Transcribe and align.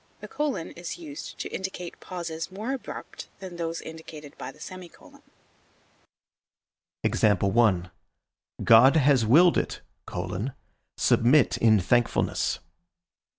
The 0.19 0.27
colon 0.27 0.71
is 0.71 0.97
used 0.97 1.37
to 1.41 1.49
indicate 1.49 1.99
pauses 1.99 2.51
more 2.51 2.73
abrupt 2.73 3.27
than 3.39 3.57
those 3.57 3.79
indicated 3.81 4.35
by 4.35 4.51
the 4.51 4.59
semicolon. 4.59 5.21
God 8.63 8.95
has 8.95 9.25
willed 9.27 9.59
it: 9.59 9.81
submit 10.97 11.57
in 11.57 11.79
thankfulness. 11.79 12.57